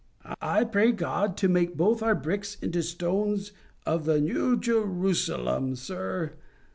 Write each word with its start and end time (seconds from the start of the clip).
"I 0.41 0.63
pray 0.63 0.93
God 0.93 1.37
to 1.37 1.47
make 1.47 1.77
both 1.77 2.01
our 2.01 2.15
bricks 2.15 2.57
into 2.59 2.81
stones 2.81 3.51
of 3.85 4.05
the 4.05 4.19
New 4.19 4.59
Jerusalem, 4.59 5.75
sir. 5.75 6.33